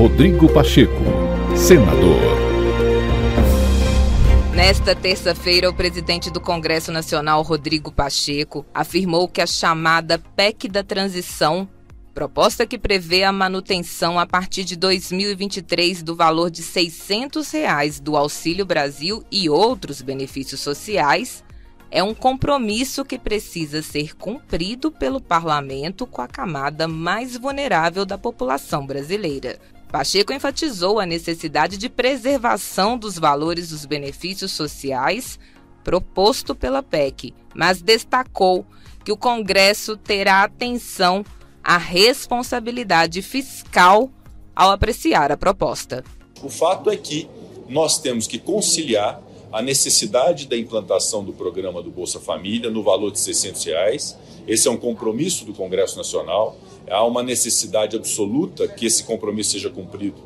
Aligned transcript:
Rodrigo 0.00 0.50
Pacheco, 0.50 1.04
senador. 1.54 2.22
Nesta 4.54 4.96
terça-feira, 4.96 5.68
o 5.68 5.74
presidente 5.74 6.30
do 6.30 6.40
Congresso 6.40 6.90
Nacional, 6.90 7.42
Rodrigo 7.42 7.92
Pacheco, 7.92 8.64
afirmou 8.72 9.28
que 9.28 9.42
a 9.42 9.46
chamada 9.46 10.18
PEC 10.18 10.68
da 10.68 10.82
Transição, 10.82 11.68
proposta 12.14 12.66
que 12.66 12.78
prevê 12.78 13.24
a 13.24 13.30
manutenção 13.30 14.18
a 14.18 14.24
partir 14.24 14.64
de 14.64 14.74
2023 14.74 16.02
do 16.02 16.16
valor 16.16 16.50
de 16.50 16.62
600 16.62 17.50
reais 17.50 18.00
do 18.00 18.16
Auxílio 18.16 18.64
Brasil 18.64 19.22
e 19.30 19.50
outros 19.50 20.00
benefícios 20.00 20.60
sociais, 20.60 21.44
é 21.90 22.02
um 22.02 22.14
compromisso 22.14 23.04
que 23.04 23.18
precisa 23.18 23.82
ser 23.82 24.16
cumprido 24.16 24.90
pelo 24.90 25.20
parlamento 25.20 26.06
com 26.06 26.22
a 26.22 26.26
camada 26.26 26.88
mais 26.88 27.36
vulnerável 27.36 28.06
da 28.06 28.16
população 28.16 28.86
brasileira. 28.86 29.58
Pacheco 29.90 30.32
enfatizou 30.32 31.00
a 31.00 31.06
necessidade 31.06 31.76
de 31.76 31.88
preservação 31.88 32.96
dos 32.96 33.18
valores 33.18 33.70
dos 33.70 33.84
benefícios 33.84 34.52
sociais 34.52 35.38
proposto 35.82 36.54
pela 36.54 36.82
PEC, 36.82 37.34
mas 37.54 37.82
destacou 37.82 38.64
que 39.04 39.10
o 39.10 39.16
Congresso 39.16 39.96
terá 39.96 40.44
atenção 40.44 41.24
à 41.62 41.76
responsabilidade 41.76 43.20
fiscal 43.20 44.10
ao 44.54 44.70
apreciar 44.70 45.32
a 45.32 45.36
proposta. 45.36 46.04
O 46.40 46.48
fato 46.48 46.88
é 46.88 46.96
que 46.96 47.28
nós 47.68 47.98
temos 47.98 48.26
que 48.26 48.38
conciliar 48.38 49.20
a 49.52 49.60
necessidade 49.60 50.46
da 50.46 50.56
implantação 50.56 51.24
do 51.24 51.32
programa 51.32 51.82
do 51.82 51.90
Bolsa 51.90 52.20
Família 52.20 52.70
no 52.70 52.82
valor 52.82 53.10
de 53.10 53.18
600 53.18 53.64
reais. 53.64 54.16
Esse 54.46 54.68
é 54.68 54.70
um 54.70 54.76
compromisso 54.76 55.44
do 55.44 55.52
Congresso 55.52 55.96
Nacional. 55.96 56.56
Há 56.88 57.04
uma 57.04 57.22
necessidade 57.22 57.96
absoluta 57.96 58.68
que 58.68 58.86
esse 58.86 59.04
compromisso 59.04 59.52
seja 59.52 59.68
cumprido 59.68 60.20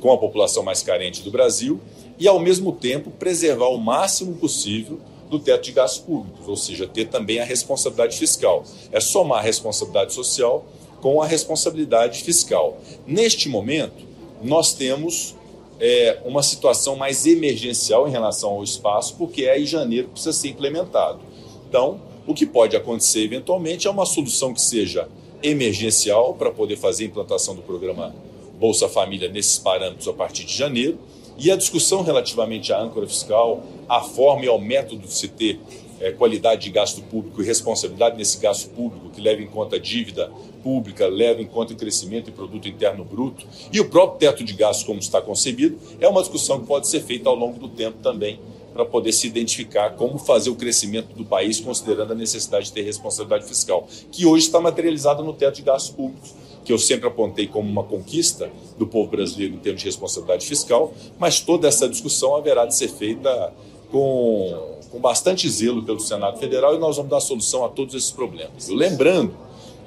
com 0.00 0.12
a 0.12 0.18
população 0.18 0.62
mais 0.62 0.82
carente 0.82 1.22
do 1.22 1.30
Brasil 1.30 1.80
e, 2.18 2.28
ao 2.28 2.38
mesmo 2.38 2.72
tempo, 2.72 3.10
preservar 3.10 3.68
o 3.68 3.78
máximo 3.78 4.36
possível 4.36 5.00
do 5.28 5.38
teto 5.38 5.64
de 5.64 5.72
gastos 5.72 6.00
públicos, 6.00 6.48
ou 6.48 6.56
seja, 6.56 6.86
ter 6.86 7.06
também 7.06 7.40
a 7.40 7.44
responsabilidade 7.44 8.16
fiscal. 8.16 8.64
É 8.92 9.00
somar 9.00 9.40
a 9.40 9.42
responsabilidade 9.42 10.12
social 10.12 10.64
com 11.00 11.20
a 11.20 11.26
responsabilidade 11.26 12.22
fiscal. 12.22 12.78
Neste 13.06 13.48
momento, 13.48 14.06
nós 14.42 14.72
temos 14.72 15.34
é, 15.80 16.18
uma 16.24 16.42
situação 16.42 16.96
mais 16.96 17.26
emergencial 17.26 18.08
em 18.08 18.10
relação 18.10 18.50
ao 18.50 18.64
espaço, 18.64 19.14
porque 19.16 19.44
é 19.44 19.60
em 19.60 19.66
janeiro 19.66 20.08
que 20.08 20.12
precisa 20.14 20.32
ser 20.32 20.48
implementado. 20.48 21.20
Então, 21.68 22.00
o 22.26 22.34
que 22.34 22.44
pode 22.44 22.76
acontecer 22.76 23.22
eventualmente 23.22 23.86
é 23.86 23.90
uma 23.90 24.06
solução 24.06 24.52
que 24.52 24.60
seja 24.60 25.08
emergencial 25.42 26.34
para 26.34 26.50
poder 26.50 26.76
fazer 26.76 27.04
a 27.04 27.06
implantação 27.06 27.54
do 27.54 27.62
programa 27.62 28.14
Bolsa 28.58 28.88
Família 28.88 29.28
nesses 29.28 29.58
parâmetros 29.58 30.08
a 30.08 30.12
partir 30.12 30.44
de 30.44 30.54
janeiro, 30.54 30.98
e 31.38 31.52
a 31.52 31.56
discussão 31.56 32.02
relativamente 32.02 32.72
à 32.72 32.80
âncora 32.80 33.06
fiscal, 33.06 33.62
à 33.88 34.00
forma 34.00 34.44
e 34.44 34.48
ao 34.48 34.58
método 34.58 35.06
de 35.06 35.12
se 35.12 35.28
ter 35.28 35.60
é, 36.00 36.12
qualidade 36.12 36.62
de 36.62 36.70
gasto 36.70 37.02
público 37.02 37.42
e 37.42 37.44
responsabilidade 37.44 38.16
nesse 38.16 38.38
gasto 38.38 38.68
público 38.70 39.10
que 39.10 39.20
leva 39.20 39.42
em 39.42 39.46
conta 39.46 39.76
a 39.76 39.78
dívida 39.78 40.30
pública, 40.62 41.06
leva 41.06 41.40
em 41.40 41.46
conta 41.46 41.72
o 41.72 41.76
crescimento 41.76 42.30
em 42.30 42.32
produto 42.32 42.68
interno 42.68 43.04
bruto 43.04 43.46
e 43.72 43.80
o 43.80 43.88
próprio 43.88 44.18
teto 44.18 44.44
de 44.44 44.52
gastos 44.52 44.84
como 44.84 44.98
está 44.98 45.20
concebido, 45.20 45.78
é 46.00 46.08
uma 46.08 46.20
discussão 46.20 46.60
que 46.60 46.66
pode 46.66 46.88
ser 46.88 47.00
feita 47.00 47.28
ao 47.28 47.34
longo 47.34 47.58
do 47.58 47.68
tempo 47.68 47.98
também 48.02 48.40
para 48.72 48.84
poder 48.84 49.12
se 49.12 49.26
identificar 49.26 49.96
como 49.96 50.18
fazer 50.18 50.50
o 50.50 50.54
crescimento 50.54 51.14
do 51.14 51.24
país 51.24 51.58
considerando 51.58 52.12
a 52.12 52.14
necessidade 52.14 52.66
de 52.66 52.72
ter 52.72 52.82
responsabilidade 52.82 53.44
fiscal, 53.44 53.88
que 54.12 54.24
hoje 54.24 54.46
está 54.46 54.60
materializada 54.60 55.22
no 55.22 55.32
teto 55.32 55.56
de 55.56 55.62
gastos 55.62 55.90
públicos, 55.90 56.32
que 56.64 56.72
eu 56.72 56.78
sempre 56.78 57.08
apontei 57.08 57.48
como 57.48 57.68
uma 57.68 57.82
conquista 57.82 58.48
do 58.78 58.86
povo 58.86 59.10
brasileiro 59.10 59.54
em 59.54 59.58
termos 59.58 59.80
de 59.80 59.86
responsabilidade 59.88 60.46
fiscal, 60.46 60.92
mas 61.18 61.40
toda 61.40 61.66
essa 61.66 61.88
discussão 61.88 62.36
haverá 62.36 62.66
de 62.66 62.76
ser 62.76 62.88
feita 62.88 63.52
com 63.90 64.77
com 64.90 64.98
bastante 64.98 65.48
zelo 65.48 65.82
pelo 65.82 66.00
Senado 66.00 66.38
Federal 66.38 66.74
e 66.74 66.78
nós 66.78 66.96
vamos 66.96 67.10
dar 67.10 67.20
solução 67.20 67.64
a 67.64 67.68
todos 67.68 67.94
esses 67.94 68.10
problemas. 68.10 68.68
Lembrando 68.68 69.34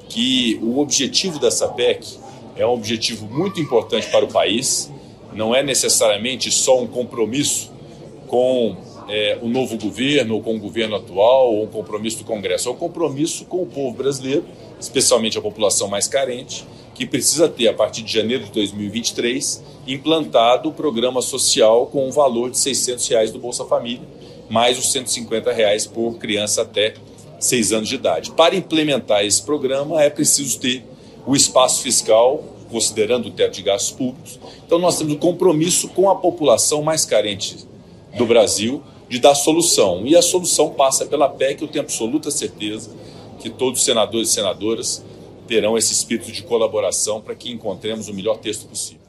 que 0.08 0.60
o 0.62 0.80
objetivo 0.80 1.40
dessa 1.40 1.68
PEC 1.68 2.18
é 2.56 2.66
um 2.66 2.74
objetivo 2.74 3.26
muito 3.26 3.60
importante 3.60 4.08
para 4.10 4.26
o 4.26 4.28
país, 4.28 4.92
não 5.34 5.56
é 5.56 5.64
necessariamente 5.64 6.52
só 6.52 6.80
um 6.80 6.88
compromisso 6.88 7.72
com 8.28 8.76
é, 9.08 9.38
o 9.42 9.48
novo 9.48 9.78
governo 9.78 10.36
ou 10.36 10.42
com 10.42 10.56
o 10.56 10.60
governo 10.60 10.96
atual 10.96 11.54
ou 11.54 11.64
um 11.64 11.68
compromisso 11.68 12.20
do 12.20 12.24
Congresso, 12.24 12.70
é 12.70 12.72
um 12.72 12.76
compromisso 12.76 13.46
com 13.46 13.62
o 13.62 13.66
povo 13.66 13.96
brasileiro, 13.96 14.46
especialmente 14.80 15.38
a 15.38 15.42
população 15.42 15.88
mais 15.88 16.08
carente, 16.08 16.66
que 16.94 17.06
precisa 17.06 17.48
ter, 17.48 17.68
a 17.68 17.74
partir 17.74 18.04
de 18.04 18.14
janeiro 18.14 18.44
de 18.44 18.52
2023, 18.52 19.64
implantado 19.88 20.70
o 20.70 20.74
programa 20.74 21.22
social 21.22 21.88
com 21.88 22.08
o 22.08 22.12
valor 22.12 22.52
de 22.52 22.58
600 22.58 23.08
reais 23.08 23.32
do 23.32 23.40
Bolsa 23.40 23.66
Família, 23.66 24.08
mais 24.50 24.78
os 24.78 24.92
150 24.92 25.52
reais 25.52 25.86
por 25.86 26.18
criança 26.18 26.62
até 26.62 26.94
6 27.40 27.74
anos 27.74 27.90
de 27.90 27.96
idade. 27.96 28.32
Para 28.32 28.56
implementar 28.56 29.26
esse 29.26 29.42
programa 29.42 30.02
é 30.02 30.10
preciso 30.10 30.60
ter 30.60 30.86
o 31.26 31.36
espaço 31.36 31.82
fiscal, 31.82 32.44
considerando 32.70 33.28
o 33.28 33.32
teto 33.32 33.56
de 33.56 33.64
gastos 33.64 33.92
públicos. 33.92 34.40
Então 34.66 34.80
nós 34.80 34.98
temos 34.98 35.14
um 35.14 35.18
compromisso 35.18 35.90
com 35.90 36.10
a 36.10 36.16
população 36.16 36.82
mais 36.82 37.06
carente 37.06 37.71
do 38.18 38.26
Brasil 38.26 38.84
de 39.10 39.20
dar 39.20 39.36
solução. 39.36 40.06
E 40.06 40.16
a 40.16 40.22
solução 40.22 40.70
passa 40.70 41.06
pela 41.06 41.28
PEC, 41.28 41.62
eu 41.62 41.68
tenho 41.68 41.84
absoluta 41.84 42.32
certeza 42.32 42.92
que 43.40 43.50
todos 43.50 43.80
os 43.80 43.86
senadores 43.86 44.30
e 44.30 44.34
senadoras 44.34 45.04
terão 45.48 45.78
esse 45.78 45.92
espírito 45.92 46.32
de 46.32 46.44
colaboração 46.44 47.20
para 47.20 47.36
que 47.36 47.52
encontremos 47.52 48.08
o 48.08 48.14
melhor 48.14 48.38
texto 48.38 48.68
possível. 48.68 49.01